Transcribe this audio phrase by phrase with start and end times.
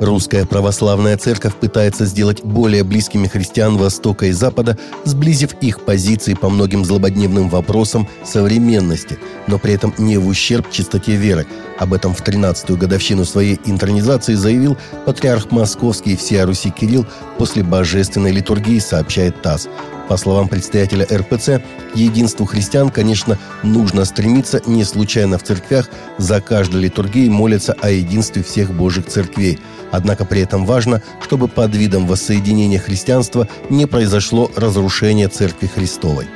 [0.00, 6.48] Русская православная церковь пытается сделать более близкими христиан Востока и Запада, сблизив их позиции по
[6.48, 9.18] многим злободневным вопросам современности,
[9.48, 11.46] но при этом не в ущерб чистоте веры.
[11.78, 17.04] Об этом в 13-ю годовщину своей интронизации заявил патриарх Московский и всея Руси Кирилл
[17.36, 19.68] после божественной литургии, сообщает ТАСС.
[20.08, 21.60] По словам предстоятеля РПЦ,
[21.94, 24.62] единству христиан, конечно, нужно стремиться.
[24.66, 29.58] Не случайно в церквях за каждой литургией молятся о единстве всех Божьих церквей.
[29.90, 36.26] Однако при этом важно, чтобы под видом воссоединения христианства не произошло разрушение Церкви Христовой.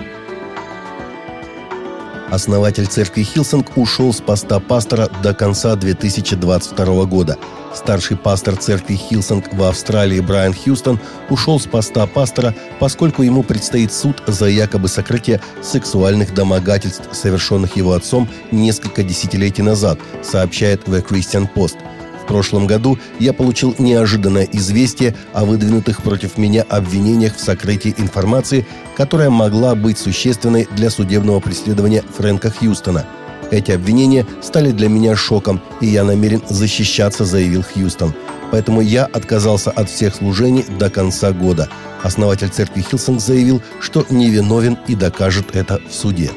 [2.32, 7.36] Основатель церкви Хилсонг ушел с поста пастора до конца 2022 года–
[7.74, 11.00] Старший пастор церкви Хилсонг в Австралии Брайан Хьюстон
[11.30, 17.92] ушел с поста пастора, поскольку ему предстоит суд за якобы сокрытие сексуальных домогательств, совершенных его
[17.92, 21.76] отцом несколько десятилетий назад, сообщает The Christian Post.
[22.22, 28.66] В прошлом году я получил неожиданное известие о выдвинутых против меня обвинениях в сокрытии информации,
[28.96, 33.04] которая могла быть существенной для судебного преследования Фрэнка Хьюстона–
[33.52, 38.14] эти обвинения стали для меня шоком, и я намерен защищаться, заявил Хьюстон.
[38.50, 41.68] Поэтому я отказался от всех служений до конца года.
[42.02, 46.30] Основатель церкви Хилсонг заявил, что невиновен и докажет это в суде.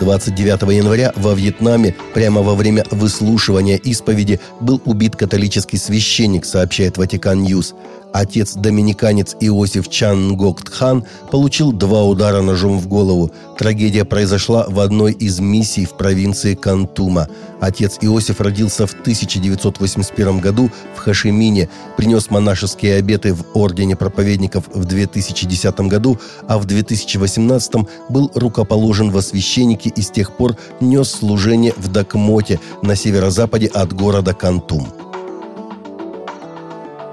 [0.00, 7.42] 29 января во Вьетнаме прямо во время выслушивания исповеди был убит католический священник, сообщает Vatican
[7.42, 7.74] News.
[8.16, 13.30] Отец-доминиканец Иосиф Чан Нгок Тхань получил два удара ножом в голову.
[13.58, 17.28] Трагедия произошла в одной из миссий в провинции Контума.
[17.60, 24.86] Отец Иосиф родился в 1981 году в Хошимине, принес монашеские обеты в Ордене проповедников в
[24.86, 27.74] 2010 году, а в 2018
[28.08, 33.92] был рукоположен во священники и с тех пор нес служение в Дакмоте на северо-западе от
[33.92, 34.95] города Кантум.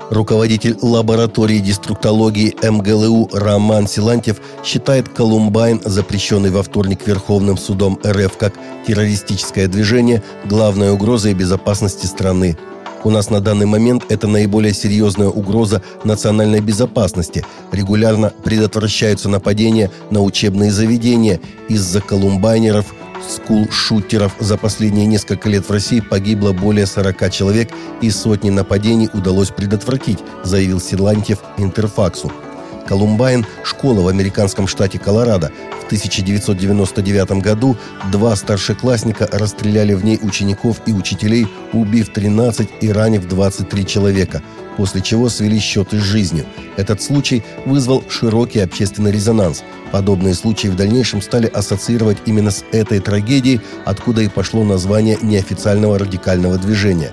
[0.10, 8.54] Руководитель лаборатории деструктологии МГЛУ Роман Силантьев считает Колумбайн, запрещенный во вторник Верховным судом РФ как
[8.86, 12.58] террористическое движение, главной угрозой безопасности страны.
[13.04, 17.46] У нас на данный момент это наиболее серьезная угроза национальной безопасности.
[17.72, 22.94] Регулярно предотвращаются нападения на учебные заведения из-за колумбайнеров–
[23.28, 27.70] скул-шутеров за последние несколько лет в России погибло более 40 человек
[28.02, 32.32] и сотни нападений удалось предотвратить, заявил Силантьев Интерфаксу.
[32.88, 35.52] Колумбайн– школа в американском штате Колорадо.
[35.82, 37.78] В 1999 году
[38.12, 44.42] два старшеклассника расстреляли в ней учеников и учителей, убив 13 и ранив 23 человека–
[44.78, 46.46] после чего свели счеты с жизнью.
[46.78, 49.64] Этот случай вызвал широкий общественный резонанс.
[49.92, 56.00] Подобные случаи в дальнейшем стали ассоциировать именно с этой трагедией, откуда и пошло название неофициального
[56.00, 57.12] радикального движения.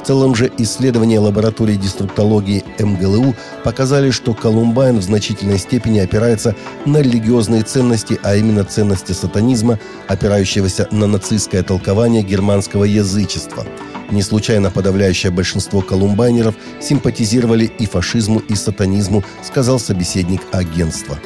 [0.00, 3.34] В целом же исследования лаборатории деструктологии МГЛУ
[3.64, 6.56] показали, что Колумбайн в значительной степени опирается
[6.86, 9.78] на религиозные ценности, а именно ценности сатанизма,
[10.08, 13.66] опирающегося на нацистское толкование германского язычества–
[14.10, 21.18] не случайно подавляющее большинство колумбайнеров симпатизировали и фашизму, и сатанизму, сказал собеседник агентства.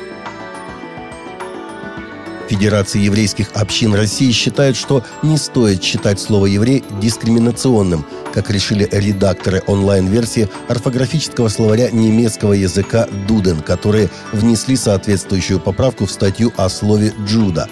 [2.49, 9.63] Федерация еврейских общин России считает, что не стоит считать слово «еврей» дискриминационным, как решили редакторы
[9.67, 17.69] онлайн-версии орфографического словаря немецкого языка «Дуден», которые внесли соответствующую поправку в статью о слове «джуда».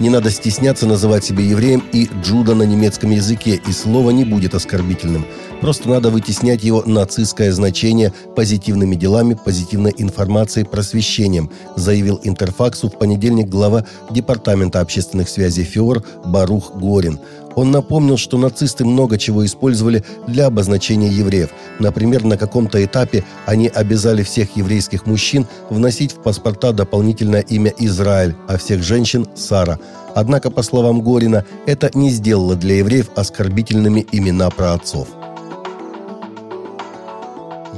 [0.00, 4.54] Не надо стесняться называть себя евреем и Джуда на немецком языке, и слово не будет
[4.54, 5.26] оскорбительным.
[5.60, 13.48] Просто надо вытеснять его нацистское значение позитивными делами, позитивной информацией, просвещением, заявил Интерфаксу в понедельник
[13.48, 17.20] глава Департамента общественных связей ФИОР Барух Горин.
[17.54, 21.50] Он напомнил, что нацисты много чего использовали для обозначения евреев.
[21.78, 28.34] Например, на каком-то этапе они обязали всех еврейских мужчин вносить в паспорта дополнительное имя Израиль,
[28.48, 29.78] а всех женщин– Сара.
[30.14, 35.08] Однако, по словам Горина, это не сделало для евреев оскорбительными имена праотцов.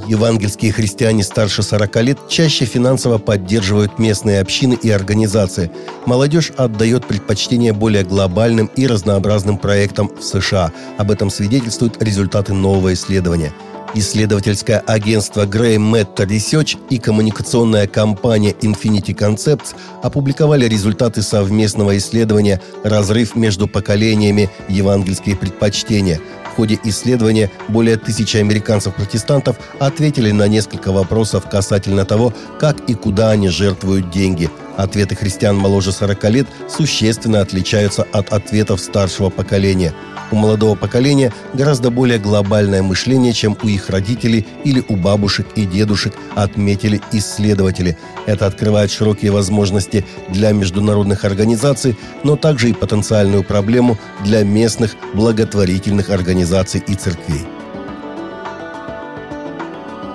[0.07, 5.71] Евангельские христиане старше 40 лет чаще финансово поддерживают местные общины и организации.
[6.05, 10.71] Молодежь отдает предпочтение более глобальным и разнообразным проектам в США.
[10.97, 13.51] Об этом свидетельствуют результаты нового исследования.
[13.97, 23.35] Исследовательское агентство Graham Matter Research и коммуникационная компания Infinity Concepts опубликовали результаты совместного исследования «Разрыв
[23.35, 24.49] между поколениями.
[24.67, 26.19] Евангельские предпочтения»,
[26.55, 33.49] ходе исследования более тысячи американцев-протестантов ответили на несколько вопросов касательно того, как и куда они
[33.49, 34.49] жертвуют деньги.
[34.77, 39.93] Ответы христиан моложе 40 лет существенно отличаются от ответов старшего поколения.
[40.31, 45.65] У молодого поколения гораздо более глобальное мышление, чем у их родителей или у бабушек и
[45.65, 47.97] дедушек, отметили исследователи.
[48.25, 56.09] Это открывает широкие возможности для международных организаций, но также и потенциальную проблему для местных благотворительных
[56.09, 57.45] организаций и церквей.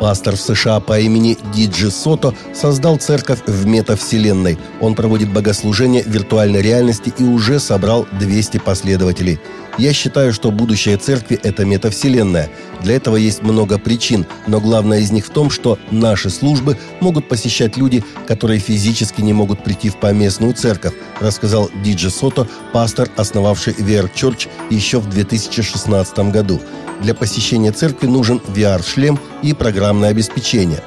[0.01, 4.59] Пастор в США по имени Диджи Сото создал церковь в метавселенной.
[4.81, 9.39] Он проводит богослужения в виртуальной реальности и уже собрал 200 последователей.
[9.77, 12.49] Я считаю, что будущее церкви– это метавселенная.
[12.83, 17.29] Для этого есть много причин, но главное из них в том, что наши службы могут
[17.29, 23.75] посещать люди, которые физически не могут прийти в поместную церковь, рассказал Диджи Сото, пастор, основавший
[23.75, 26.61] VR Church еще в 2016 году.
[27.03, 30.83] Для посещения церкви нужен VR-шлем и программное обеспечение.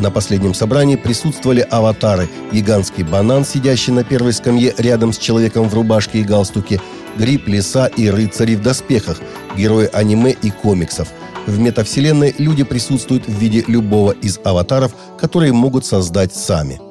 [0.00, 5.74] На последнем собрании присутствовали аватары гигантский банан, сидящий на первой скамье рядом с человеком в
[5.74, 6.80] рубашке и галстуке,
[7.16, 9.20] гриб, лиса и рыцари в доспехах,
[9.56, 11.08] герои аниме и комиксов.
[11.46, 16.80] В метавселенной люди присутствуют в виде любого из аватаров, которые могут создать сами–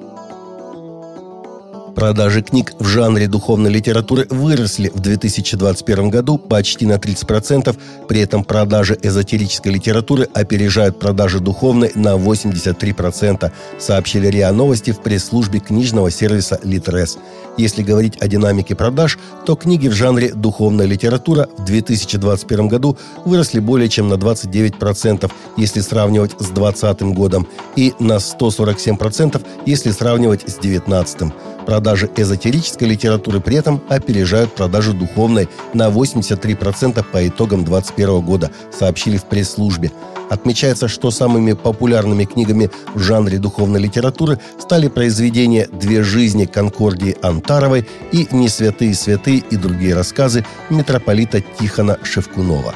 [1.98, 7.76] Продажи книг в жанре духовной литературы выросли в 2021 году почти на 30%,
[8.08, 15.60] при этом продажи эзотерической литературы опережают продажи духовной на 83%, сообщили РИА Новости в пресс-службе
[15.60, 17.18] книжного сервиса «Литрес».
[17.58, 19.18] Если говорить о динамике продаж,
[19.48, 22.96] то книги в жанре духовная литература в 2021 году
[23.26, 30.42] выросли более чем на 29%, если сравнивать с 2020 годом, и на 147%, если сравнивать
[30.42, 31.34] с 2019.
[31.68, 39.18] Продажи эзотерической литературы при этом опережают продажи духовной на 83% по итогам 2021 года, сообщили
[39.18, 39.92] в пресс-службе.
[40.30, 47.86] Отмечается, что самыми популярными книгами в жанре духовной литературы стали произведения «Две жизни» Конкордии Антаровой
[48.14, 52.76] и «Не святые святые» и другие рассказы митрополита Тихона Шевкунова.